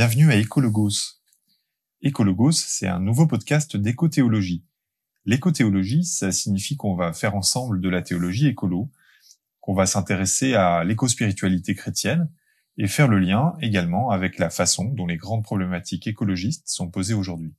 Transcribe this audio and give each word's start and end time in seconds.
Bienvenue 0.00 0.32
à 0.32 0.36
Écologos. 0.36 1.18
Écologos, 2.00 2.52
c'est 2.52 2.86
un 2.86 3.00
nouveau 3.00 3.26
podcast 3.26 3.76
d'écothéologie. 3.76 4.64
L'écothéologie, 5.26 6.06
ça 6.06 6.32
signifie 6.32 6.78
qu'on 6.78 6.94
va 6.94 7.12
faire 7.12 7.34
ensemble 7.34 7.82
de 7.82 7.88
la 7.90 8.00
théologie 8.00 8.46
écolo, 8.46 8.90
qu'on 9.60 9.74
va 9.74 9.84
s'intéresser 9.84 10.54
à 10.54 10.84
l'écospiritualité 10.84 11.74
chrétienne 11.74 12.30
et 12.78 12.86
faire 12.86 13.08
le 13.08 13.18
lien 13.18 13.52
également 13.60 14.08
avec 14.08 14.38
la 14.38 14.48
façon 14.48 14.84
dont 14.84 15.06
les 15.06 15.18
grandes 15.18 15.44
problématiques 15.44 16.06
écologistes 16.06 16.66
sont 16.66 16.88
posées 16.88 17.12
aujourd'hui. 17.12 17.52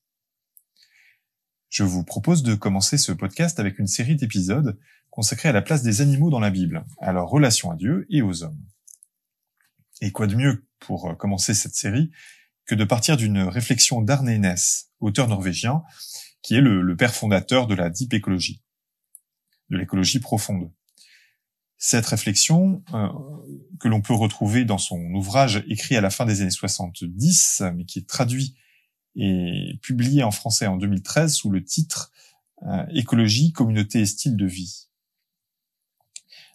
Je 1.69 1.83
vous 1.83 2.03
propose 2.03 2.41
de 2.41 2.55
commencer 2.55 2.97
ce 2.97 3.11
podcast 3.11 3.59
avec 3.59 3.77
une 3.77 3.85
série 3.85 4.15
d'épisodes 4.15 4.79
consacrés 5.11 5.49
à 5.49 5.53
la 5.53 5.61
place 5.61 5.83
des 5.83 6.01
animaux 6.01 6.31
dans 6.31 6.39
la 6.39 6.49
Bible, 6.49 6.85
à 7.01 7.13
leur 7.13 7.29
relation 7.29 7.69
à 7.69 7.75
Dieu 7.75 8.07
et 8.09 8.23
aux 8.23 8.41
hommes. 8.41 8.70
Et 10.01 10.11
quoi 10.11 10.27
de 10.27 10.35
mieux 10.35 10.65
pour 10.79 11.09
euh, 11.09 11.15
commencer 11.15 11.53
cette 11.53 11.75
série 11.75 12.11
que 12.65 12.75
de 12.75 12.83
partir 12.83 13.17
d'une 13.17 13.39
réflexion 13.43 14.01
d'Arne 14.01 14.35
Ness, 14.35 14.91
auteur 14.99 15.27
norvégien, 15.27 15.83
qui 16.41 16.55
est 16.55 16.61
le, 16.61 16.95
père 16.95 17.13
fondateur 17.13 17.67
de 17.67 17.75
la 17.75 17.89
deep 17.89 18.13
écologie, 18.13 18.61
de 19.69 19.77
l'écologie 19.77 20.19
profonde. 20.19 20.71
Cette 21.77 22.05
réflexion, 22.05 22.83
euh, 22.93 23.07
que 23.79 23.87
l'on 23.87 24.01
peut 24.01 24.13
retrouver 24.13 24.65
dans 24.65 24.77
son 24.77 24.99
ouvrage 25.13 25.63
écrit 25.67 25.95
à 25.95 26.01
la 26.01 26.09
fin 26.09 26.25
des 26.25 26.41
années 26.41 26.51
70, 26.51 27.63
mais 27.75 27.85
qui 27.85 27.99
est 27.99 28.07
traduit 28.07 28.55
et 29.15 29.79
publié 29.81 30.23
en 30.23 30.31
français 30.31 30.67
en 30.67 30.77
2013 30.77 31.33
sous 31.33 31.49
le 31.49 31.63
titre 31.63 32.11
euh, 32.63 32.85
Écologie, 32.93 33.51
communauté 33.51 34.01
et 34.01 34.05
style 34.05 34.37
de 34.37 34.45
vie. 34.45 34.87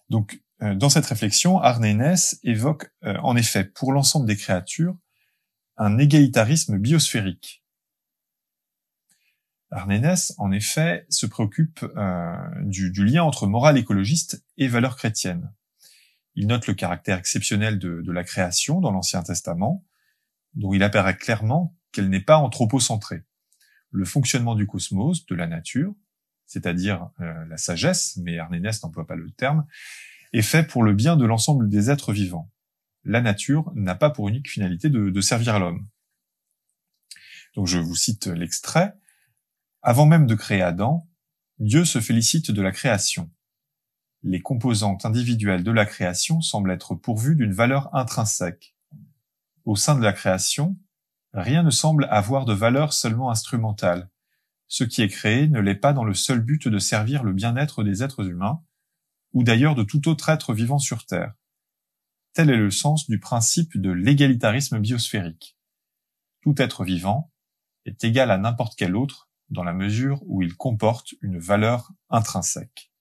Donc, 0.09 0.41
dans 0.59 0.89
cette 0.89 1.05
réflexion, 1.05 1.59
Arne 1.59 1.91
Ness 1.91 2.39
évoque 2.43 2.91
euh, 3.03 3.15
en 3.21 3.35
effet 3.35 3.63
pour 3.63 3.91
l'ensemble 3.91 4.25
des 4.25 4.35
créatures 4.35 4.97
un 5.77 5.99
égalitarisme 5.99 6.79
biosphérique. 6.79 7.63
Arne 9.69 9.97
Ness, 9.97 10.33
en 10.39 10.51
effet, 10.51 11.05
se 11.09 11.27
préoccupe 11.27 11.83
euh, 11.95 12.35
du, 12.63 13.05
lien 13.05 13.23
entre 13.23 13.45
morale 13.45 13.77
écologiste 13.77 14.43
et 14.57 14.67
valeurs 14.67 14.95
chrétiennes. 14.95 15.53
Il 16.33 16.47
note 16.47 16.65
le 16.65 16.73
caractère 16.73 17.19
exceptionnel 17.19 17.77
de, 17.77 18.11
la 18.11 18.23
création 18.23 18.81
dans 18.81 18.91
l'Ancien 18.91 19.21
Testament, 19.21 19.85
dont 20.55 20.73
il 20.73 20.81
apparaît 20.81 21.17
clairement 21.17 21.75
qu'elle 21.91 22.09
n'est 22.09 22.21
pas 22.21 22.37
anthropocentrée. 22.37 23.23
Le 23.91 24.05
fonctionnement 24.05 24.55
du 24.55 24.65
cosmos, 24.65 25.25
de 25.27 25.35
la 25.35 25.47
nature, 25.47 25.93
c'est-à-dire 26.45 27.09
la 27.19 27.57
sagesse, 27.57 28.17
mais 28.17 28.39
Arne 28.39 28.57
Ness 28.57 28.81
n'emploie 28.83 29.05
pas 29.05 29.15
le 29.15 29.29
terme, 29.31 29.65
est 30.33 30.41
fait 30.41 30.63
pour 30.63 30.83
le 30.83 30.93
bien 30.93 31.15
de 31.15 31.25
l'ensemble 31.25 31.69
des 31.69 31.89
êtres 31.89 32.13
vivants. 32.13 32.51
La 33.03 33.21
nature 33.21 33.71
n'a 33.75 33.95
pas 33.95 34.09
pour 34.09 34.27
unique 34.27 34.49
finalité 34.49 34.89
de, 34.89 35.21
servir 35.21 35.59
l'homme. 35.59 35.87
Donc 37.55 37.67
je 37.67 37.79
vous 37.79 37.95
cite 37.95 38.27
l'extrait. 38.27 38.93
Avant 39.81 40.05
même 40.05 40.27
de 40.27 40.35
créer 40.35 40.61
Adam, 40.61 41.07
Dieu 41.59 41.85
se 41.85 42.01
félicite 42.01 42.51
de 42.51 42.61
la 42.61 42.71
création. 42.71 43.31
Les 44.23 44.41
composantes 44.41 45.05
individuelles 45.05 45.63
de 45.63 45.71
la 45.71 45.85
création 45.85 46.41
semblent 46.41 46.71
être 46.71 46.95
pourvues 46.95 47.35
d'une 47.35 47.53
valeur 47.53 47.95
intrinsèque. 47.95 48.75
Au 49.63 49.75
sein 49.75 49.95
de 49.95 50.03
la 50.03 50.13
création, 50.13 50.77
rien 51.33 51.63
ne 51.63 51.69
semble 51.69 52.07
avoir 52.09 52.45
de 52.45 52.53
valeur 52.53 52.93
seulement 52.93 53.31
instrumentale. 53.31 54.09
Ce 54.67 54.83
qui 54.83 55.01
est 55.01 55.07
créé 55.07 55.47
ne 55.47 55.61
l'est 55.61 55.75
pas 55.75 55.93
dans 55.93 56.03
le 56.03 56.13
seul 56.13 56.41
but 56.41 56.67
de 56.67 56.79
servir 56.79 57.23
le 57.23 57.31
bien-être 57.31 57.83
des 57.83 58.03
êtres 58.03 58.27
humains, 58.27 58.61
ou 59.37 59.43
d'ailleurs 59.43 59.75
de 59.75 59.83
tout 59.83 60.09
autre 60.09 60.29
être 60.29 60.55
vivant 60.55 60.79
sur 60.79 61.05
Terre. 61.05 61.31
Tel 62.33 62.49
est 62.49 62.57
le 62.57 62.71
sens 62.71 63.07
du 63.07 63.19
principe 63.19 63.79
de 63.79 63.91
l'égalitarisme 63.91 64.79
biosphérique. 64.79 65.55
Tout 66.41 66.59
être 66.59 66.83
vivant 66.83 67.31
est 67.85 68.03
égal 68.03 68.31
à 68.31 68.39
n'importe 68.39 68.73
quel 68.75 68.95
autre 68.95 69.29
dans 69.51 69.63
la 69.63 69.73
mesure 69.73 70.23
où 70.25 70.41
il 70.41 70.55
comporte 70.55 71.13
une 71.21 71.37
valeur 71.37 71.91
intrinsèque. 72.09 72.91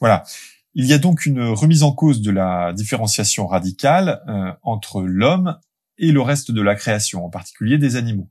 Voilà. 0.00 0.24
Il 0.72 0.86
y 0.86 0.94
a 0.94 0.98
donc 0.98 1.26
une 1.26 1.42
remise 1.42 1.82
en 1.82 1.92
cause 1.92 2.22
de 2.22 2.30
la 2.30 2.72
différenciation 2.72 3.46
radicale 3.46 4.22
euh, 4.28 4.54
entre 4.62 5.02
l'homme 5.02 5.60
et 5.98 6.10
le 6.10 6.22
reste 6.22 6.52
de 6.52 6.62
la 6.62 6.74
création, 6.74 7.22
en 7.22 7.28
particulier 7.28 7.76
des 7.76 7.96
animaux. 7.96 8.30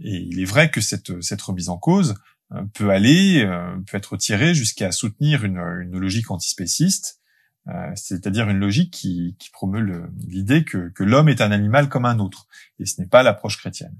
Euh, 0.00 0.04
et 0.04 0.16
il 0.30 0.40
est 0.40 0.44
vrai 0.44 0.70
que 0.70 0.80
cette, 0.80 1.20
cette 1.22 1.42
remise 1.42 1.68
en 1.68 1.78
cause 1.78 2.14
euh, 2.52 2.62
peut 2.74 2.90
aller, 2.90 3.44
euh, 3.44 3.76
peut 3.86 3.96
être 3.96 4.16
tirée 4.16 4.54
jusqu'à 4.54 4.90
soutenir 4.92 5.44
une, 5.44 5.58
une 5.58 5.98
logique 5.98 6.30
antispéciste, 6.30 7.16
c'est-à-dire 7.96 8.48
une 8.48 8.60
logique 8.60 8.90
qui, 8.90 9.36
qui 9.38 9.50
promeut 9.50 10.10
l'idée 10.26 10.64
que, 10.64 10.88
que 10.88 11.04
l'homme 11.04 11.28
est 11.28 11.42
un 11.42 11.52
animal 11.52 11.90
comme 11.90 12.06
un 12.06 12.18
autre, 12.18 12.46
et 12.78 12.86
ce 12.86 12.98
n'est 12.98 13.06
pas 13.06 13.22
l'approche 13.22 13.58
chrétienne. 13.58 13.94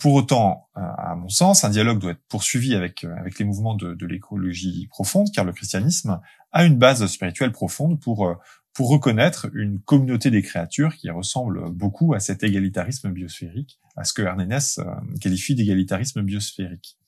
Pour 0.00 0.14
autant, 0.14 0.70
à 0.74 1.14
mon 1.16 1.28
sens, 1.28 1.64
un 1.64 1.68
dialogue 1.68 1.98
doit 1.98 2.12
être 2.12 2.26
poursuivi 2.30 2.74
avec, 2.74 3.04
avec 3.04 3.38
les 3.38 3.44
mouvements 3.44 3.74
de, 3.74 3.92
de 3.92 4.06
l'écologie 4.06 4.86
profonde, 4.86 5.28
car 5.34 5.44
le 5.44 5.52
christianisme 5.52 6.18
a 6.52 6.64
une 6.64 6.78
base 6.78 7.06
spirituelle 7.08 7.52
profonde 7.52 8.00
pour, 8.00 8.34
pour 8.74 8.90
reconnaître 8.90 9.48
une 9.54 9.80
communauté 9.80 10.30
des 10.30 10.42
créatures 10.42 10.96
qui 10.96 11.08
ressemble 11.08 11.70
beaucoup 11.70 12.12
à 12.12 12.20
cet 12.20 12.42
égalitarisme 12.42 13.10
biosphérique, 13.12 13.80
à 13.96 14.04
ce 14.04 14.12
que 14.12 14.22
Arne 14.22 14.44
Ness 14.44 14.78
euh, 14.78 14.84
qualifie 15.20 15.54
d'égalitarisme 15.54 16.22
biosphérique. 16.22 16.98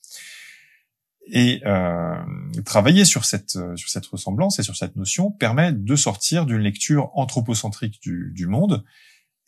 Et 1.28 1.60
euh, 1.66 2.14
travailler 2.64 3.04
sur 3.04 3.24
cette 3.24 3.56
euh, 3.56 3.74
sur 3.74 3.88
cette 3.88 4.06
ressemblance 4.06 4.60
et 4.60 4.62
sur 4.62 4.76
cette 4.76 4.94
notion 4.94 5.32
permet 5.32 5.72
de 5.72 5.96
sortir 5.96 6.46
d'une 6.46 6.60
lecture 6.60 7.10
anthropocentrique 7.14 8.00
du, 8.00 8.30
du 8.32 8.46
monde 8.46 8.84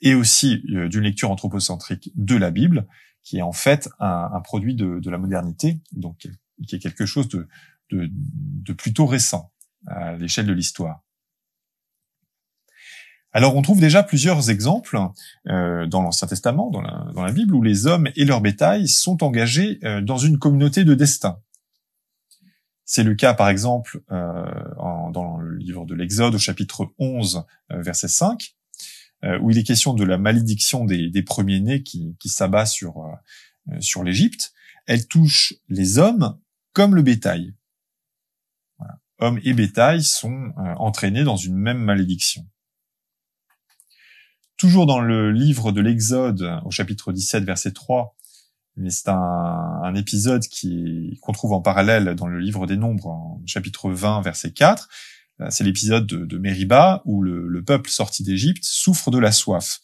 et 0.01 0.15
aussi 0.15 0.65
euh, 0.71 0.89
d'une 0.89 1.05
lecture 1.05 1.31
anthropocentrique 1.31 2.11
de 2.17 2.35
la 2.35 2.51
Bible, 2.51 2.89
qui 3.23 3.39
est 3.39 3.43
en 3.43 3.53
fait 3.53 3.89
un, 4.01 4.29
un 4.33 4.41
produit 4.41 4.75
de, 4.75 4.99
de, 4.99 5.11
la 5.11 5.19
modernité, 5.19 5.81
donc 5.93 6.27
qui 6.67 6.75
est 6.75 6.81
quelque 6.81 7.07
chose 7.07 7.29
de, 7.29 7.47
de, 7.91 8.09
de 8.11 8.73
plutôt 8.73 9.07
récent 9.07 9.53
à 9.87 10.17
l'échelle 10.17 10.47
de 10.47 10.53
l'histoire. 10.53 11.05
Alors 13.39 13.55
on 13.55 13.63
trouve 13.63 13.79
déjà 13.79 14.03
plusieurs 14.03 14.51
exemples 14.51 14.99
euh, 15.47 15.87
dans 15.87 16.03
l'Ancien 16.03 16.27
Testament, 16.27 16.73
dans 16.73 16.83
la, 17.23 17.31
Bible, 17.31 17.55
où 17.55 17.63
les 17.63 17.87
hommes 17.87 18.09
et 18.17 18.25
leur 18.25 18.41
bétail 18.41 18.89
sont 18.89 19.23
engagés 19.23 19.79
euh, 19.85 20.01
dans 20.01 20.19
une 20.19 20.41
communauté 20.41 20.83
de 20.83 20.93
destin. 20.93 21.39
C'est 22.85 23.05
le 23.05 23.15
cas 23.15 23.35
par 23.35 23.49
exemple 23.49 24.03
euh, 24.11 24.45
dans 25.13 25.37
le 25.41 25.57
livre 25.57 25.87
de 25.87 25.95
l'Exode 25.95 26.35
au 26.35 26.39
chapitre 26.39 26.93
11, 26.99 27.45
verset 27.71 28.09
5, 28.09 28.57
où 29.41 29.53
il 29.53 29.59
est 29.59 29.63
question 29.63 29.95
de 29.95 30.03
la 30.03 30.19
malédiction 30.19 30.85
des, 30.85 31.23
premiers-nés 31.23 31.85
qui, 31.85 32.17
s'abat 32.25 32.67
sur, 32.67 33.07
sur 33.79 34.03
l'Égypte. 34.03 34.53
Elle 34.87 35.07
touche 35.07 35.55
les 35.69 35.99
hommes 35.99 36.37
comme 36.73 36.97
le 36.97 37.03
bétail. 37.03 37.55
Hommes 39.21 39.39
et 39.45 39.53
bétail 39.53 40.03
sont 40.03 40.53
entraînés 40.57 41.23
dans 41.23 41.37
une 41.37 41.55
même 41.55 41.79
malédiction. 41.79 42.45
Toujours 44.59 44.87
dans 44.87 45.01
le 45.01 45.31
livre 45.31 45.71
de 45.71 45.81
l'Exode, 45.81 46.61
au 46.65 46.73
chapitre 46.73 47.13
17, 47.13 47.45
verset 47.45 47.71
3, 47.71 48.17
mais 48.77 48.91
c'est 48.91 49.09
un, 49.09 49.95
épisode 49.95 50.43
qui 50.47 51.19
qu'on 51.23 51.33
trouve 51.33 51.53
en 51.53 51.61
parallèle 51.61 52.15
dans 52.17 52.27
le 52.27 52.41
livre 52.41 52.67
des 52.67 52.77
Nombres, 52.77 53.07
en 53.07 53.43
chapitre 53.47 53.91
20, 53.91 54.21
verset 54.23 54.51
4. 54.51 54.89
Euh, 55.41 55.47
c'est 55.51 55.63
l'épisode 55.63 56.07
de, 56.07 56.25
de 56.25 56.39
Mériba 56.39 57.03
où 57.05 57.23
le, 57.23 57.63
peuple 57.65 57.89
sorti 57.89 58.25
d'Égypte 58.25 58.65
souffre 58.65 59.11
de 59.13 59.19
la 59.19 59.31
soif. 59.31 59.81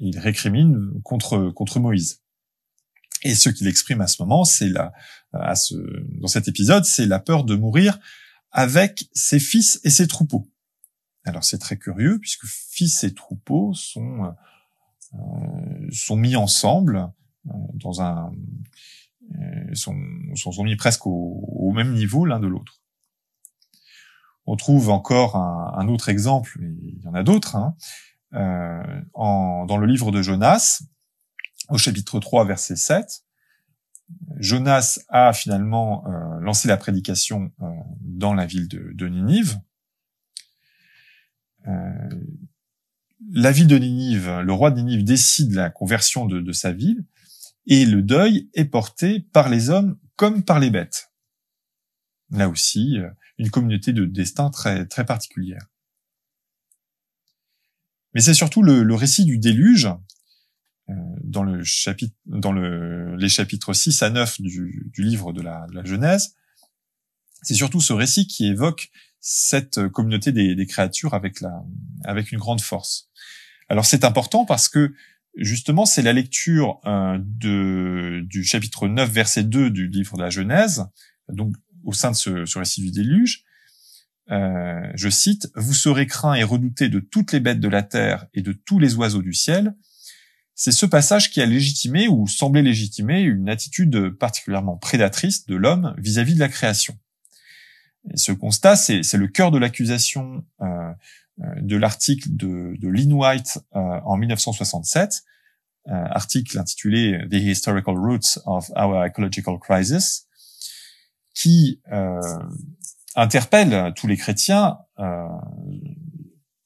Et 0.00 0.08
il 0.08 0.18
récrimine 0.18 0.92
contre, 1.02 1.50
contre 1.50 1.78
Moïse. 1.78 2.22
Et 3.22 3.34
ce 3.34 3.50
qu'il 3.50 3.66
exprime 3.66 4.00
à 4.00 4.06
ce 4.06 4.22
moment, 4.22 4.44
c'est 4.44 4.68
la, 4.68 4.92
à 5.32 5.54
ce, 5.56 5.74
dans 6.20 6.28
cet 6.28 6.48
épisode, 6.48 6.84
c'est 6.86 7.06
la 7.06 7.18
peur 7.18 7.44
de 7.44 7.54
mourir 7.54 7.98
avec 8.50 9.10
ses 9.12 9.40
fils 9.40 9.78
et 9.84 9.90
ses 9.90 10.06
troupeaux. 10.06 10.48
Alors 11.26 11.42
c'est 11.42 11.58
très 11.58 11.76
curieux 11.76 12.18
puisque 12.20 12.46
fils 12.46 13.02
et 13.04 13.12
troupeaux 13.12 13.74
sont 13.74 14.32
euh, 15.14 15.88
sont 15.90 16.16
mis 16.16 16.36
ensemble 16.36 17.12
euh, 17.48 17.52
dans 17.74 18.00
un 18.00 18.32
euh, 19.34 19.74
sont, 19.74 19.96
sont 20.34 20.64
mis 20.64 20.76
presque 20.76 21.06
au, 21.06 21.72
même 21.74 21.94
niveau 21.94 22.24
l'un 22.24 22.38
de 22.38 22.46
l'autre. 22.46 22.80
On 24.46 24.54
trouve 24.54 24.90
encore 24.90 25.34
un, 25.34 25.88
autre 25.88 26.08
exemple, 26.08 26.56
mais 26.60 26.68
il 26.80 27.02
y 27.02 27.08
en 27.08 27.14
a 27.14 27.24
d'autres, 27.24 27.56
hein, 27.56 27.74
dans 28.32 29.76
le 29.76 29.86
livre 29.86 30.12
de 30.12 30.22
Jonas, 30.22 30.84
au 31.68 31.78
chapitre 31.78 32.20
3, 32.20 32.44
verset 32.44 32.76
7. 32.76 33.24
Jonas 34.36 35.00
a 35.08 35.32
finalement 35.32 36.04
lancé 36.40 36.68
la 36.68 36.76
prédication 36.76 37.50
dans 38.00 38.34
la 38.34 38.46
ville 38.46 38.68
de, 38.68 38.92
de 38.94 39.08
Ninive, 39.08 39.58
euh, 39.58 39.65
la 43.32 43.52
ville 43.52 43.66
de 43.66 43.78
Ninive, 43.78 44.40
le 44.40 44.52
roi 44.52 44.70
de 44.70 44.80
Ninive 44.80 45.04
décide 45.04 45.52
la 45.52 45.70
conversion 45.70 46.26
de, 46.26 46.52
sa 46.52 46.72
ville, 46.72 47.04
et 47.66 47.84
le 47.84 48.02
deuil 48.02 48.48
est 48.54 48.66
porté 48.66 49.20
par 49.32 49.48
les 49.48 49.70
hommes 49.70 49.98
comme 50.16 50.44
par 50.44 50.60
les 50.60 50.70
bêtes. 50.70 51.10
Là 52.30 52.48
aussi, 52.48 52.98
euh, 52.98 53.10
une 53.38 53.50
communauté 53.50 53.92
de 53.92 54.04
destin 54.04 54.50
très 54.50 54.86
très 54.86 55.04
particulière. 55.04 55.66
Mais 58.14 58.20
c'est 58.20 58.34
surtout 58.34 58.62
le, 58.62 58.94
récit 58.94 59.24
du 59.24 59.38
déluge, 59.38 59.88
euh, 60.88 60.94
dans, 61.22 61.44
les 61.44 63.28
chapitres 63.28 63.72
6 63.72 64.02
à 64.02 64.10
9 64.10 64.40
du, 64.40 64.90
du 64.92 65.02
livre 65.02 65.32
de 65.32 65.42
la 65.42 65.66
Genèse, 65.84 66.34
c'est 67.42 67.54
surtout 67.54 67.80
ce 67.80 67.92
récit 67.92 68.26
qui 68.26 68.46
évoque 68.46 68.90
cette 69.28 69.88
communauté 69.88 70.30
des, 70.30 70.66
créatures 70.66 71.12
avec, 71.12 71.40
la, 71.40 71.64
une 72.30 72.38
grande 72.38 72.60
force. 72.60 73.10
Alors 73.68 73.84
c'est 73.84 74.04
important 74.04 74.44
parce 74.44 74.68
que 74.68 74.94
justement 75.36 75.84
c'est 75.84 76.02
la 76.02 76.12
lecture 76.12 76.78
euh, 76.86 77.18
du 77.18 78.44
chapitre 78.44 78.86
9 78.86 79.10
verset 79.10 79.42
2 79.42 79.70
du 79.70 79.88
livre 79.88 80.16
de 80.16 80.22
la 80.22 80.30
Genèse, 80.30 80.86
donc 81.28 81.56
au 81.82 81.92
sein 81.92 82.12
de 82.12 82.16
ce, 82.16 82.46
ce 82.46 82.58
récit 82.60 82.82
du 82.82 82.92
déluge, 82.92 83.42
euh, 84.30 84.92
je 84.94 85.08
cite, 85.08 85.48
Vous 85.56 85.74
serez 85.74 86.06
craint 86.06 86.34
et 86.34 86.44
redouté 86.44 86.88
de 86.88 87.00
toutes 87.00 87.32
les 87.32 87.40
bêtes 87.40 87.58
de 87.58 87.68
la 87.68 87.82
terre 87.82 88.26
et 88.32 88.42
de 88.42 88.52
tous 88.52 88.78
les 88.78 88.94
oiseaux 88.94 89.22
du 89.22 89.34
ciel. 89.34 89.74
C'est 90.54 90.70
ce 90.70 90.86
passage 90.86 91.32
qui 91.32 91.40
a 91.40 91.46
légitimé 91.46 92.06
ou 92.06 92.28
semblé 92.28 92.62
légitimer 92.62 93.22
une 93.22 93.48
attitude 93.48 94.10
particulièrement 94.10 94.76
prédatrice 94.76 95.46
de 95.46 95.56
l'homme 95.56 95.96
vis-à-vis 95.98 96.34
de 96.34 96.40
la 96.40 96.48
création. 96.48 96.96
Ce 98.14 98.32
constat, 98.32 98.76
c'est 98.76 99.14
le 99.14 99.26
cœur 99.26 99.50
de 99.50 99.58
l'accusation 99.58 100.44
euh, 100.62 100.92
de 101.60 101.76
l'article 101.76 102.28
de, 102.34 102.76
de 102.78 102.88
Lynn 102.88 103.12
White 103.12 103.58
euh, 103.74 104.00
en 104.04 104.16
1967, 104.16 105.22
euh, 105.88 105.92
article 106.10 106.58
intitulé 106.58 107.18
The 107.30 107.34
Historical 107.34 107.96
Roots 107.96 108.40
of 108.46 108.70
Our 108.74 109.04
Ecological 109.04 109.58
Crisis, 109.60 110.26
qui 111.34 111.82
euh, 111.92 112.20
interpelle 113.14 113.92
tous 113.94 114.06
les 114.06 114.16
chrétiens 114.16 114.78
euh, 114.98 115.28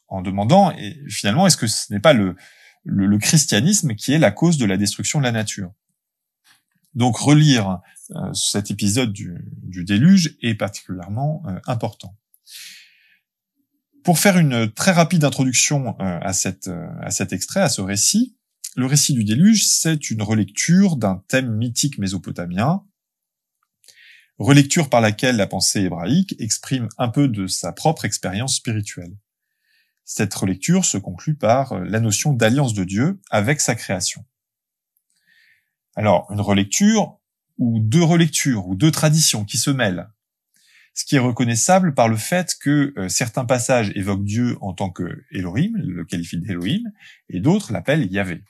en 0.09 0.23
demandant 0.23 0.71
et 0.73 0.97
finalement 1.09 1.47
est-ce 1.47 1.57
que 1.57 1.67
ce 1.67 1.93
n'est 1.93 2.01
pas 2.01 2.13
le, 2.13 2.37
le, 2.85 3.19
christianisme 3.19 3.95
qui 3.95 4.13
est 4.13 4.19
la 4.19 4.31
cause 4.31 4.57
de 4.57 4.65
la 4.65 4.77
destruction 4.77 5.19
de 5.19 5.25
la 5.25 5.33
nature? 5.33 5.73
Donc 6.95 7.17
relire 7.17 7.81
euh, 8.11 8.33
cet 8.33 8.71
épisode 8.71 9.13
du, 9.13 9.35
déluge 9.85 10.37
est 10.43 10.55
particulièrement 10.55 11.43
euh, 11.47 11.59
important. 11.67 12.17
Pour 14.03 14.19
faire 14.19 14.39
une 14.39 14.71
très 14.73 14.93
rapide 14.93 15.25
introduction 15.25 15.95
à, 15.99 16.33
cette, 16.33 16.71
à 17.03 17.11
cet 17.11 17.35
extrait, 17.35 17.61
à 17.61 17.69
ce 17.69 17.83
récit, 17.83 18.35
le 18.75 18.87
récit 18.87 19.13
du 19.13 19.25
déluge, 19.25 19.67
c'est 19.67 20.11
une 20.11 20.23
relecture 20.23 20.97
d'un 20.97 21.23
thème 21.29 21.55
mythique 21.55 21.99
mésopotamien 21.99 22.83
relecture 24.41 24.89
par 24.89 25.03
laquelle 25.03 25.37
la 25.37 25.47
pensée 25.47 25.83
hébraïque 25.83 26.35
exprime 26.39 26.89
un 26.97 27.09
peu 27.09 27.29
de 27.29 27.47
sa 27.47 27.73
propre 27.73 28.07
expérience 28.07 28.57
spirituelle. 28.57 29.15
Cette 30.05 30.35
relecture 30.35 30.85
se 30.85 30.97
conclut 30.97 31.37
par 31.37 31.73
euh, 31.73 31.85
la 31.85 32.01
notion 32.01 32.33
d'alliance 32.33 32.75
de 32.75 32.85
Dieu 32.85 33.21
avec 33.31 33.61
sa 33.61 33.75
création. 33.75 34.25
Alors, 35.97 36.27
une 36.31 36.41
relecture 36.41 37.19
ou 37.59 37.79
deux 37.81 38.03
relectures 38.03 38.67
ou 38.67 38.75
deux 38.75 38.91
traditions 38.91 39.45
qui 39.45 39.59
se 39.59 39.71
mêlent, 39.71 40.09
ce 40.95 41.05
qui 41.05 41.17
est 41.17 41.21
reconnaissable 41.21 41.95
par 41.95 42.09
le 42.09 42.17
fait 42.17 42.57
que 42.61 42.93
euh, 42.97 43.09
certains 43.09 43.45
passages 43.45 43.93
évoquent 43.95 44.25
Dieu 44.25 44.57
en 44.61 44.73
tant 44.73 44.91
que 44.91 45.25
Elohim, 45.31 45.73
le 45.77 46.05
qualifient 46.05 46.41
d'Elohim, 46.41 46.83
et 47.29 47.41
d'autres 47.41 47.73
l'appellent 47.73 48.11
Yahvé. 48.11 48.43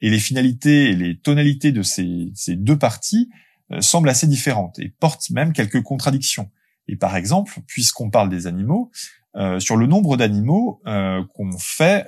Et 0.00 0.10
les 0.10 0.18
finalités 0.18 0.90
et 0.90 0.96
les 0.96 1.18
tonalités 1.18 1.72
de 1.72 1.82
ces, 1.82 2.32
deux 2.48 2.78
parties 2.78 3.30
euh, 3.70 3.80
semblent 3.80 4.08
assez 4.08 4.26
différentes 4.26 4.78
et 4.78 4.88
portent 4.88 5.30
même 5.30 5.52
quelques 5.52 5.82
contradictions. 5.82 6.50
Et 6.88 6.96
par 6.96 7.16
exemple, 7.16 7.60
puisqu'on 7.66 8.10
parle 8.10 8.28
des 8.28 8.46
animaux, 8.46 8.90
euh, 9.36 9.58
sur 9.58 9.76
le 9.76 9.86
nombre 9.86 10.16
d'animaux 10.16 10.82
qu'on 10.84 11.58
fait, 11.58 12.04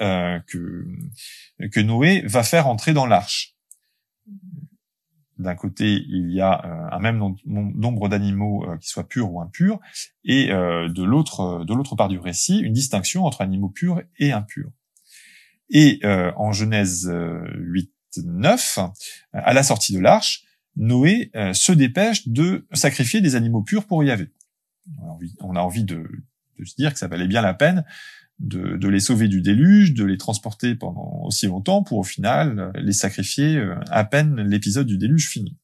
que 0.46 1.80
Noé 1.80 2.22
va 2.26 2.42
faire 2.42 2.66
entrer 2.66 2.92
dans 2.92 3.06
l'arche. 3.06 3.55
D'un 5.38 5.54
côté, 5.54 6.02
il 6.08 6.30
y 6.30 6.40
a 6.40 6.88
un 6.92 6.98
même 6.98 7.34
nombre 7.44 8.08
d'animaux 8.08 8.66
qui 8.80 8.88
soient 8.88 9.06
purs 9.06 9.30
ou 9.30 9.40
impurs, 9.40 9.80
et 10.24 10.46
de 10.46 11.02
l'autre, 11.02 11.64
de 11.64 11.74
l'autre 11.74 11.94
part 11.94 12.08
du 12.08 12.18
récit, 12.18 12.58
une 12.60 12.72
distinction 12.72 13.24
entre 13.24 13.42
animaux 13.42 13.68
purs 13.68 14.00
et 14.18 14.32
impurs. 14.32 14.70
Et 15.68 16.00
en 16.04 16.52
Genèse 16.52 17.12
8, 17.12 17.92
9, 18.24 18.78
à 19.32 19.52
la 19.52 19.62
sortie 19.62 19.92
de 19.92 20.00
l'arche, 20.00 20.46
Noé 20.76 21.30
euh, 21.34 21.52
se 21.52 21.72
dépêche 21.72 22.28
de 22.28 22.66
sacrifier 22.72 23.20
des 23.20 23.34
animaux 23.34 23.62
purs 23.62 23.86
pour 23.86 24.04
Yahvé. 24.04 24.28
On 25.40 25.56
a 25.56 25.60
envie, 25.60 25.84
de, 25.84 26.06
se 26.64 26.76
dire 26.76 26.92
que 26.92 26.98
ça 26.98 27.08
valait 27.08 27.26
bien 27.26 27.40
la 27.40 27.54
peine 27.54 27.84
de, 28.38 28.88
les 28.88 29.00
sauver 29.00 29.28
du 29.28 29.40
déluge, 29.40 29.94
de 29.94 30.04
les 30.04 30.18
transporter 30.18 30.74
pendant 30.74 31.22
aussi 31.24 31.46
longtemps 31.46 31.82
pour 31.82 31.98
au 31.98 32.04
final 32.04 32.58
euh, 32.58 32.80
les 32.80 32.92
sacrifier 32.92 33.56
euh, 33.56 33.76
à 33.90 34.04
peine 34.04 34.40
l'épisode 34.42 34.86
du 34.86 34.98
déluge 34.98 35.28
fini. 35.28 35.56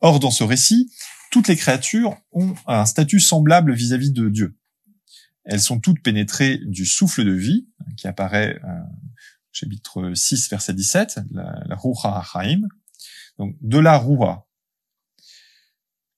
Or, 0.00 0.20
dans 0.20 0.30
ce 0.30 0.44
récit, 0.44 0.92
toutes 1.30 1.48
les 1.48 1.56
créatures 1.56 2.16
ont 2.32 2.54
un 2.66 2.84
statut 2.84 3.20
semblable 3.20 3.72
vis-à-vis 3.72 4.12
de 4.12 4.28
Dieu. 4.28 4.56
Elles 5.44 5.60
sont 5.60 5.80
toutes 5.80 6.02
pénétrées 6.02 6.58
du 6.58 6.86
souffle 6.86 7.24
de 7.24 7.32
vie, 7.32 7.66
qui 7.96 8.06
apparaît 8.06 8.60
chapitre 9.52 10.12
6, 10.14 10.50
verset 10.50 10.74
17, 10.74 11.20
la, 11.32 11.62
la 11.66 11.76
Ruha 11.76 12.22
donc 13.38 13.56
de 13.60 13.78
la 13.78 13.96
roua. 13.96 14.46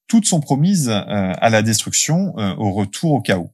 Toutes 0.06 0.26
sont 0.26 0.40
promises 0.40 0.88
euh, 0.88 1.00
à 1.00 1.50
la 1.50 1.62
destruction, 1.62 2.38
euh, 2.38 2.54
au 2.56 2.72
retour 2.72 3.12
au 3.12 3.20
chaos. 3.20 3.50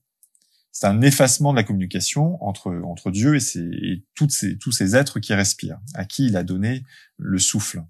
C'est 0.72 0.87
un 0.87 1.00
effacement 1.02 1.52
de 1.52 1.56
la 1.56 1.64
communication 1.64 2.43
entre 2.44 3.11
Dieu 3.11 3.37
et, 3.37 4.05
tous 4.14 4.28
ces 4.72 4.96
êtres 4.96 5.20
qui 5.20 5.34
respirent, 5.34 5.81
à 5.94 6.05
qui 6.05 6.26
il 6.26 6.37
a 6.37 6.43
donné 6.43 6.84
le 7.17 7.38
souffle. 7.38 7.82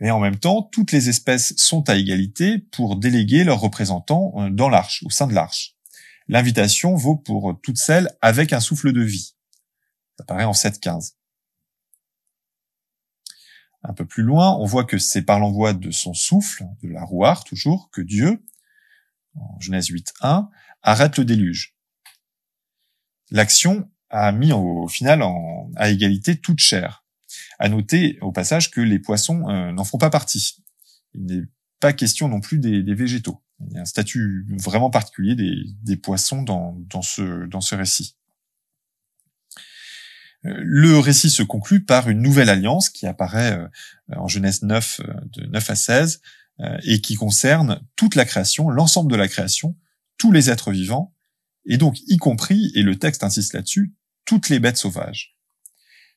Et 0.00 0.10
en 0.10 0.20
même 0.20 0.38
temps, 0.38 0.62
toutes 0.62 0.92
les 0.92 1.08
espèces 1.08 1.54
sont 1.56 1.88
à 1.88 1.96
égalité 1.96 2.58
pour 2.58 2.96
déléguer 2.96 3.44
leurs 3.44 3.60
représentants 3.60 4.34
euh, 4.36 4.50
dans 4.50 4.68
l'arche, 4.68 5.02
au 5.04 5.10
sein 5.10 5.26
de 5.26 5.34
l'arche. 5.34 5.76
L'invitation 6.28 6.94
vaut 6.94 7.16
pour 7.16 7.58
toutes 7.62 7.78
celles 7.78 8.10
avec 8.20 8.52
un 8.52 8.60
souffle 8.60 8.92
de 8.92 9.02
vie. 9.02 9.36
Ça 10.18 10.24
paraît 10.24 10.44
en 10.44 10.52
7.15. 10.52 11.14
Un 13.82 13.92
peu 13.92 14.06
plus 14.06 14.22
loin, 14.22 14.56
on 14.56 14.64
voit 14.64 14.84
que 14.84 14.98
c'est 14.98 15.22
par 15.22 15.38
l'envoi 15.38 15.74
de 15.74 15.90
son 15.90 16.14
souffle, 16.14 16.64
de 16.82 16.88
la 16.88 17.04
rouar 17.04 17.44
toujours, 17.44 17.90
que 17.90 18.00
Dieu, 18.00 18.42
en 19.34 19.60
Genèse 19.60 19.90
8.1, 19.90 20.48
arrête 20.84 21.18
le 21.18 21.24
déluge. 21.24 21.74
L'action 23.30 23.90
a 24.10 24.30
mis 24.30 24.52
au 24.52 24.86
final 24.86 25.22
en, 25.22 25.70
à 25.74 25.90
égalité 25.90 26.36
toute 26.36 26.60
chair. 26.60 27.04
À 27.58 27.68
noter 27.68 28.18
au 28.20 28.30
passage 28.30 28.70
que 28.70 28.80
les 28.80 29.00
poissons 29.00 29.48
euh, 29.48 29.72
n'en 29.72 29.84
font 29.84 29.98
pas 29.98 30.10
partie. 30.10 30.62
Il 31.14 31.26
n'est 31.26 31.44
pas 31.80 31.92
question 31.92 32.28
non 32.28 32.40
plus 32.40 32.58
des, 32.58 32.94
végétaux. 32.94 33.42
Il 33.68 33.74
y 33.74 33.78
a 33.78 33.82
un 33.82 33.86
statut 33.86 34.46
vraiment 34.62 34.90
particulier 34.90 35.34
des, 35.34 35.96
poissons 35.96 36.42
dans, 36.42 36.76
dans, 36.88 37.02
ce, 37.02 37.46
dans 37.46 37.60
ce 37.60 37.74
récit. 37.74 38.16
Le 40.44 40.98
récit 40.98 41.30
se 41.30 41.42
conclut 41.42 41.84
par 41.84 42.10
une 42.10 42.20
nouvelle 42.20 42.50
alliance 42.50 42.90
qui 42.90 43.06
apparaît 43.06 43.58
euh, 43.58 43.66
en 44.14 44.28
Genèse 44.28 44.62
9, 44.62 45.00
euh, 45.00 45.14
de 45.32 45.46
9 45.46 45.70
à 45.70 45.74
16, 45.74 46.20
euh, 46.60 46.78
et 46.84 47.00
qui 47.00 47.14
concerne 47.14 47.80
toute 47.96 48.14
la 48.14 48.26
création, 48.26 48.68
l'ensemble 48.68 49.10
de 49.10 49.16
la 49.16 49.26
création, 49.26 49.74
tous 50.18 50.32
les 50.32 50.50
êtres 50.50 50.72
vivants, 50.72 51.14
et 51.66 51.76
donc 51.76 51.98
y 52.06 52.16
compris, 52.16 52.70
et 52.74 52.82
le 52.82 52.98
texte 52.98 53.24
insiste 53.24 53.54
là-dessus, 53.54 53.94
toutes 54.24 54.48
les 54.48 54.58
bêtes 54.58 54.76
sauvages. 54.76 55.36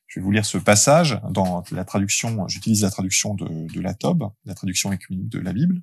Je 0.06 0.20
vais 0.20 0.24
vous 0.24 0.32
lire 0.32 0.46
ce 0.46 0.58
passage 0.58 1.20
dans 1.30 1.62
la 1.70 1.84
traduction, 1.84 2.48
j'utilise 2.48 2.82
la 2.82 2.90
traduction 2.90 3.34
de, 3.34 3.80
la 3.80 3.94
Tob, 3.94 4.32
la 4.44 4.54
traduction 4.54 4.90
écuménique 4.90 5.28
de 5.28 5.38
la 5.38 5.52
Bible. 5.52 5.82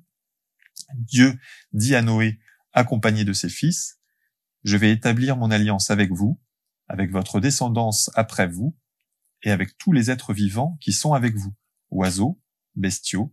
Dieu 0.94 1.38
dit 1.72 1.94
à 1.94 2.02
Noé, 2.02 2.40
accompagné 2.72 3.24
de 3.24 3.32
ses 3.32 3.48
fils, 3.48 4.00
je 4.64 4.76
vais 4.76 4.90
établir 4.90 5.36
mon 5.36 5.50
alliance 5.50 5.90
avec 5.90 6.10
vous, 6.10 6.40
avec 6.88 7.12
votre 7.12 7.40
descendance 7.40 8.10
après 8.14 8.48
vous, 8.48 8.76
et 9.44 9.52
avec 9.52 9.78
tous 9.78 9.92
les 9.92 10.10
êtres 10.10 10.32
vivants 10.32 10.76
qui 10.80 10.92
sont 10.92 11.12
avec 11.12 11.36
vous, 11.36 11.54
oiseaux, 11.90 12.40
bestiaux, 12.74 13.32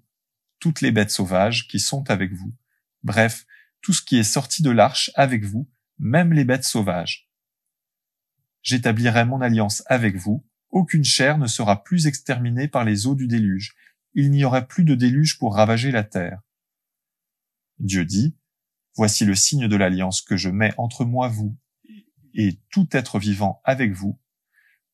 toutes 0.59 0.81
les 0.81 0.91
bêtes 0.91 1.11
sauvages 1.11 1.67
qui 1.67 1.79
sont 1.79 2.09
avec 2.11 2.33
vous, 2.33 2.53
bref, 3.01 3.45
tout 3.83 3.93
ce 3.93 4.01
qui 4.01 4.17
est 4.17 4.23
sorti 4.23 4.63
de 4.63 4.71
l'arche 4.71 5.11
avec 5.13 5.45
vous, 5.45 5.69
même 5.99 6.33
les 6.33 6.45
bêtes 6.45 6.63
sauvages. 6.63 7.29
J'établirai 8.63 9.25
mon 9.25 9.41
alliance 9.41 9.83
avec 9.85 10.15
vous, 10.15 10.43
aucune 10.71 11.03
chair 11.03 11.37
ne 11.37 11.45
sera 11.45 11.83
plus 11.83 12.07
exterminée 12.07 12.67
par 12.67 12.83
les 12.83 13.05
eaux 13.05 13.13
du 13.13 13.27
déluge, 13.27 13.75
il 14.15 14.31
n'y 14.31 14.43
aura 14.43 14.63
plus 14.63 14.85
de 14.85 14.95
déluge 14.95 15.37
pour 15.37 15.55
ravager 15.55 15.91
la 15.91 16.03
terre. 16.03 16.41
Dieu 17.77 18.05
dit, 18.05 18.35
Voici 18.95 19.25
le 19.25 19.33
signe 19.35 19.67
de 19.67 19.75
l'alliance 19.75 20.21
que 20.21 20.37
je 20.37 20.49
mets 20.49 20.73
entre 20.77 21.03
moi, 21.03 21.27
vous 21.27 21.57
et 22.35 22.59
tout 22.71 22.87
être 22.91 23.19
vivant 23.19 23.61
avec 23.63 23.91
vous 23.91 24.19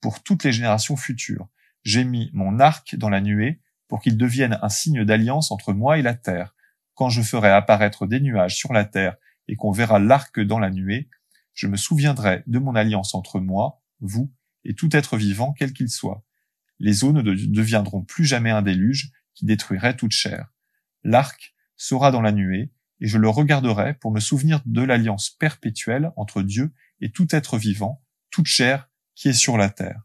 pour 0.01 0.23
toutes 0.23 0.43
les 0.43 0.51
générations 0.51 0.95
futures. 0.95 1.47
J'ai 1.83 2.03
mis 2.03 2.29
mon 2.33 2.59
arc 2.59 2.95
dans 2.95 3.09
la 3.09 3.21
nuée 3.21 3.61
pour 3.87 4.01
qu'il 4.01 4.17
devienne 4.17 4.59
un 4.61 4.69
signe 4.69 5.03
d'alliance 5.03 5.51
entre 5.51 5.73
moi 5.73 5.97
et 5.97 6.01
la 6.01 6.13
terre. 6.13 6.55
Quand 6.99 7.09
je 7.09 7.21
ferai 7.21 7.49
apparaître 7.49 8.07
des 8.07 8.19
nuages 8.19 8.57
sur 8.57 8.73
la 8.73 8.83
terre 8.83 9.15
et 9.47 9.55
qu'on 9.55 9.71
verra 9.71 9.99
l'arc 9.99 10.37
dans 10.41 10.59
la 10.59 10.69
nuée, 10.69 11.07
je 11.53 11.67
me 11.67 11.77
souviendrai 11.77 12.43
de 12.45 12.59
mon 12.59 12.75
alliance 12.75 13.15
entre 13.15 13.39
moi, 13.39 13.81
vous, 14.01 14.33
et 14.65 14.73
tout 14.73 14.93
être 14.93 15.15
vivant, 15.15 15.53
quel 15.53 15.71
qu'il 15.71 15.87
soit. 15.87 16.25
Les 16.77 17.05
eaux 17.05 17.13
ne 17.13 17.21
deviendront 17.21 18.03
plus 18.03 18.25
jamais 18.25 18.49
un 18.49 18.61
déluge 18.61 19.13
qui 19.33 19.45
détruirait 19.45 19.95
toute 19.95 20.11
chair. 20.11 20.49
L'arc 21.05 21.55
sera 21.77 22.11
dans 22.11 22.19
la 22.19 22.33
nuée, 22.33 22.73
et 22.99 23.07
je 23.07 23.17
le 23.17 23.29
regarderai 23.29 23.93
pour 23.93 24.11
me 24.11 24.19
souvenir 24.19 24.61
de 24.65 24.81
l'alliance 24.81 25.29
perpétuelle 25.29 26.11
entre 26.17 26.41
Dieu 26.41 26.73
et 26.99 27.13
tout 27.13 27.33
être 27.33 27.57
vivant, 27.57 28.03
toute 28.29 28.47
chair 28.47 28.89
qui 29.15 29.29
est 29.29 29.33
sur 29.33 29.55
la 29.55 29.69
terre. 29.69 30.01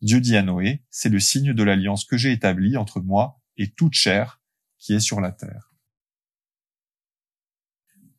Dieu 0.00 0.22
dit 0.22 0.38
à 0.38 0.42
Noé, 0.42 0.82
c'est 0.88 1.10
le 1.10 1.20
signe 1.20 1.52
de 1.52 1.62
l'alliance 1.62 2.06
que 2.06 2.16
j'ai 2.16 2.32
établie 2.32 2.78
entre 2.78 3.02
moi 3.02 3.38
et 3.58 3.68
toute 3.68 3.92
chair 3.92 4.37
qui 4.78 4.94
est 4.94 5.00
sur 5.00 5.20
la 5.20 5.32
terre. 5.32 5.74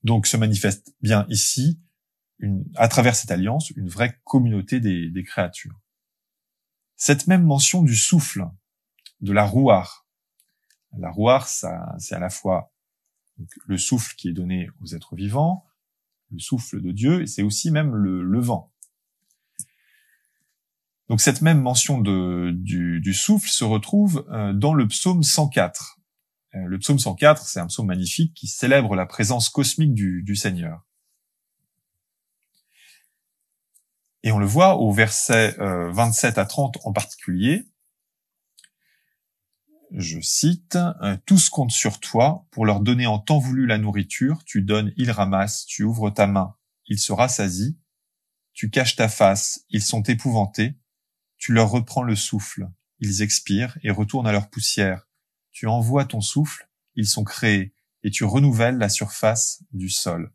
Donc 0.04 0.28
se 0.28 0.38
manifeste 0.38 0.94
bien 1.02 1.26
ici, 1.30 1.80
à 2.76 2.88
travers 2.88 3.16
cette 3.16 3.32
alliance, 3.32 3.70
une 3.72 3.90
vraie 3.90 4.20
communauté 4.24 4.80
des, 4.80 5.24
créatures. 5.24 5.80
Cette 6.96 7.28
même 7.28 7.44
mention 7.44 7.84
du 7.84 7.96
souffle, 7.96 8.46
de 9.22 9.34
la 9.34 9.46
rouar. 9.46 10.08
La 10.98 11.12
rouar, 11.12 11.48
ça, 11.48 11.96
c'est 12.00 12.16
à 12.16 12.20
la 12.20 12.30
fois 12.30 12.74
le 13.66 13.78
souffle 13.78 14.16
qui 14.16 14.30
est 14.30 14.34
donné 14.34 14.70
aux 14.82 14.88
êtres 14.96 15.16
vivants, 15.16 15.66
le 16.32 16.40
souffle 16.40 16.82
de 16.82 16.92
Dieu, 16.92 17.22
et 17.22 17.28
c'est 17.28 17.44
aussi 17.44 17.72
même 17.72 17.96
le, 17.96 18.24
le 18.24 18.40
vent. 18.40 18.72
Donc 21.10 21.22
cette 21.22 21.42
même 21.42 21.60
mention 21.60 22.00
du, 22.00 23.14
souffle 23.14 23.50
se 23.50 23.64
retrouve 23.64 24.26
euh, 24.30 24.54
dans 24.54 24.74
le 24.74 24.88
psaume 24.88 25.24
104. 25.24 25.99
Euh, 26.56 26.66
le 26.66 26.80
psaume 26.80 27.00
104, 27.00 27.46
c'est 27.46 27.60
un 27.60 27.68
psaume 27.68 27.88
magnifique 27.88 28.34
qui 28.34 28.48
célèbre 28.48 28.96
la 28.96 29.06
présence 29.06 29.50
cosmique 29.50 29.94
du, 29.94 30.36
Seigneur. 30.36 30.86
Et 34.24 34.32
on 34.32 34.40
le 34.40 34.46
voit 34.46 34.78
au 34.78 34.92
verset 34.92 35.56
27 35.60 36.38
euh, 36.38 36.42
à 36.42 36.46
30 36.46 36.78
en 36.84 36.92
particulier. 36.92 37.70
Je 39.92 40.20
cite, 40.22 40.78
Tous 41.26 41.50
comptent 41.50 41.72
sur 41.72 42.00
toi 42.00 42.46
pour 42.52 42.66
leur 42.66 42.80
donner 42.80 43.08
en 43.08 43.18
temps 43.18 43.40
voulu 43.40 43.66
la 43.66 43.78
nourriture, 43.80 44.44
tu 44.46 44.62
donnes, 44.62 44.94
ils 44.98 45.10
ramassent, 45.10 45.66
tu 45.66 45.84
ouvres 45.84 46.12
ta 46.12 46.28
main, 46.28 46.56
ils 46.86 47.00
se 47.00 47.12
rassasient, 47.12 47.76
tu 48.54 48.70
caches 48.70 48.96
ta 48.96 49.10
face, 49.10 49.66
ils 49.70 49.82
sont 49.82 50.04
épouvantés, 50.04 50.78
tu 51.38 51.54
leur 51.54 51.72
reprends 51.72 52.04
le 52.04 52.16
souffle, 52.16 52.70
ils 53.00 53.24
expirent 53.24 53.80
et 53.82 53.90
retournent 53.90 54.28
à 54.28 54.32
leur 54.32 54.52
poussière. 54.52 55.09
Tu 55.60 55.68
envoies 55.68 56.06
ton 56.06 56.22
souffle, 56.22 56.70
ils 56.96 57.06
sont 57.06 57.26
créés, 57.26 57.74
et 58.04 58.12
tu 58.12 58.24
renouvelles 58.24 58.78
la 58.78 58.88
surface 58.88 59.62
du 59.74 59.90
sol. 59.90 60.34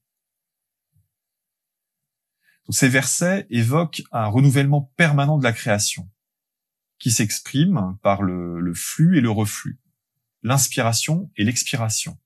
ces 2.69 2.91
versets 2.91 3.47
évoquent 3.49 4.03
un 4.13 4.27
renouvellement 4.27 4.93
permanent 4.99 5.39
de 5.39 5.45
la 5.45 5.55
création, 5.55 6.11
qui 6.99 7.11
s'exprime 7.11 7.97
par 8.03 8.21
le, 8.21 8.61
le 8.61 8.75
flux 8.75 9.17
et 9.17 9.23
le 9.23 9.31
reflux, 9.31 9.81
l'inspiration 10.43 11.31
et 11.39 11.45
l'expiration. 11.45 12.19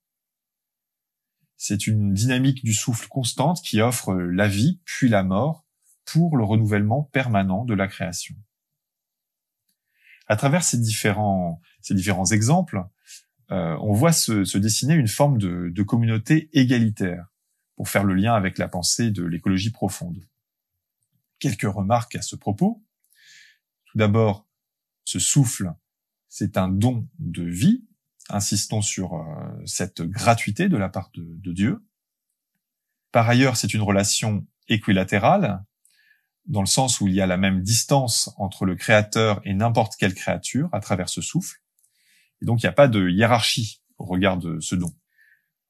C'est 1.56 1.86
une 1.86 2.12
dynamique 2.12 2.64
du 2.64 2.74
souffle 2.74 3.06
constante 3.06 3.62
qui 3.62 3.80
offre 3.80 4.12
la 4.12 4.48
vie 4.48 4.80
puis 4.84 5.08
la 5.08 5.22
mort 5.22 5.64
pour 6.04 6.36
le 6.36 6.42
renouvellement 6.42 7.04
permanent 7.04 7.64
de 7.64 7.74
la 7.74 7.86
création 7.86 8.34
à 10.28 10.36
travers 10.36 10.62
ces 10.62 10.78
différents, 10.78 11.60
ces 11.80 11.94
différents 11.94 12.26
exemples, 12.26 12.84
euh, 13.50 13.76
on 13.80 13.92
voit 13.92 14.12
se, 14.12 14.58
dessiner 14.58 14.94
une 14.94 15.08
forme 15.08 15.38
de, 15.38 15.70
de 15.70 15.82
communauté 15.82 16.50
égalitaire 16.52 17.26
pour 17.76 17.88
faire 17.88 18.04
le 18.04 18.14
lien 18.14 18.34
avec 18.34 18.58
la 18.58 18.68
pensée 18.68 19.10
de 19.10 19.24
l'écologie 19.24 19.70
profonde. 19.70 20.28
Quelques 21.38 21.62
remarques 21.62 22.14
à 22.16 22.22
ce 22.22 22.36
propos. 22.36 22.84
Tout 23.86 23.96
d'abord, 23.96 24.46
ce 25.04 25.18
souffle, 25.18 25.72
c'est 26.28 26.58
un 26.58 26.68
don 26.68 27.08
de 27.18 27.44
vie. 27.44 27.86
Insistons 28.28 28.82
sur 28.82 29.14
euh, 29.14 29.24
cette 29.64 30.02
gratuité 30.02 30.68
de 30.68 30.76
la 30.76 30.90
part 30.90 31.10
de, 31.14 31.24
de 31.24 31.52
Dieu. 31.52 31.82
Par 33.12 33.26
ailleurs, 33.30 33.56
c'est 33.56 33.72
une 33.72 33.80
relation 33.80 34.46
équilatérale 34.68 35.64
dans 36.48 36.60
le 36.60 36.66
sens 36.66 37.00
où 37.00 37.06
il 37.06 37.14
y 37.14 37.20
a 37.20 37.26
la 37.26 37.36
même 37.36 37.62
distance 37.62 38.30
entre 38.38 38.64
le 38.64 38.74
créateur 38.74 39.40
et 39.44 39.54
n'importe 39.54 39.94
quelle 39.96 40.14
créature 40.14 40.68
à 40.72 40.80
travers 40.80 41.08
ce 41.08 41.20
souffle. 41.20 41.60
Et 42.42 42.46
donc, 42.46 42.62
il 42.62 42.66
n'y 42.66 42.70
a 42.70 42.72
pas 42.72 42.88
de 42.88 43.08
hiérarchie 43.08 43.82
au 43.98 44.06
regard 44.06 44.38
de 44.38 44.58
ce 44.60 44.74
don. 44.74 44.92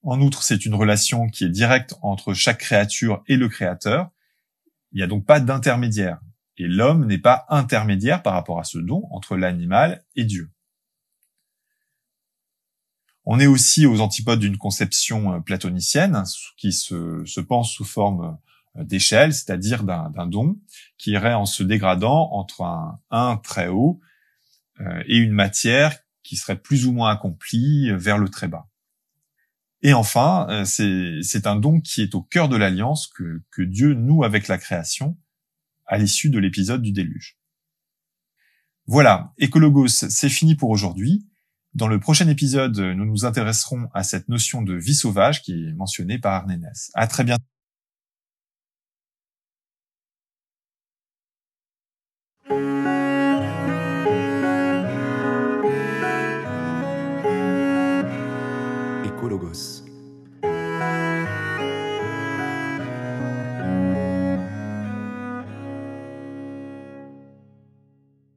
En 0.02 0.20
outre, 0.20 0.42
c'est 0.42 0.64
une 0.64 0.74
relation 0.74 1.28
qui 1.28 1.44
est 1.44 1.50
directe 1.50 1.94
entre 2.02 2.32
chaque 2.32 2.58
créature 2.58 3.22
et 3.26 3.36
le 3.36 3.48
créateur. 3.48 4.10
Il 4.92 4.98
n'y 4.98 5.02
a 5.02 5.08
donc 5.08 5.26
pas 5.26 5.40
d'intermédiaire. 5.40 6.20
Et 6.56 6.68
l'homme 6.68 7.06
n'est 7.06 7.18
pas 7.18 7.44
intermédiaire 7.48 8.22
par 8.22 8.34
rapport 8.34 8.60
à 8.60 8.64
ce 8.64 8.78
don 8.78 9.04
entre 9.10 9.36
l'animal 9.36 10.04
et 10.14 10.24
Dieu. 10.24 10.50
On 13.24 13.40
est 13.40 13.46
aussi 13.46 13.84
aux 13.84 14.00
antipodes 14.00 14.40
d'une 14.40 14.56
conception 14.56 15.34
euh, 15.34 15.40
platonicienne 15.40 16.22
qui 16.56 16.72
se, 16.72 17.22
se 17.26 17.40
pense 17.40 17.72
sous 17.72 17.84
forme 17.84 18.38
d'échelle, 18.84 19.32
c'est-à-dire 19.32 19.84
d'un 19.84 20.26
don 20.26 20.58
qui 20.96 21.12
irait 21.12 21.34
en 21.34 21.46
se 21.46 21.62
dégradant 21.62 22.30
entre 22.32 22.62
un 22.62 23.00
1 23.10 23.36
très 23.38 23.68
haut 23.68 24.00
euh, 24.80 25.02
et 25.06 25.16
une 25.16 25.32
matière 25.32 25.96
qui 26.22 26.36
serait 26.36 26.60
plus 26.60 26.86
ou 26.86 26.92
moins 26.92 27.10
accomplie 27.10 27.90
vers 27.92 28.18
le 28.18 28.28
très 28.28 28.48
bas. 28.48 28.68
Et 29.82 29.92
enfin, 29.92 30.46
euh, 30.50 30.64
c'est 30.64 31.46
un 31.46 31.56
don 31.56 31.80
qui 31.80 32.02
est 32.02 32.14
au 32.14 32.22
cœur 32.22 32.48
de 32.48 32.56
l'alliance 32.56 33.06
que, 33.06 33.62
Dieu 33.62 33.94
noue 33.94 34.24
avec 34.24 34.48
la 34.48 34.58
création 34.58 35.16
à 35.86 35.98
l'issue 35.98 36.30
de 36.30 36.38
l'épisode 36.38 36.82
du 36.82 36.92
déluge. 36.92 37.38
Voilà, 38.86 39.32
Ecologos, 39.38 39.88
c'est 39.88 40.28
fini 40.28 40.54
pour 40.54 40.70
aujourd'hui. 40.70 41.26
Dans 41.74 41.88
le 41.88 42.00
prochain 42.00 42.28
épisode, 42.28 42.78
nous 42.78 43.04
nous 43.04 43.24
intéresserons 43.24 43.88
à 43.94 44.02
cette 44.02 44.28
notion 44.28 44.62
de 44.62 44.74
vie 44.74 44.94
sauvage 44.94 45.42
qui 45.42 45.52
est 45.52 45.72
mentionnée 45.74 46.18
par 46.18 46.34
Arnénès. 46.34 46.90
À 46.94 47.06
très 47.06 47.24
bientôt. 47.24 47.57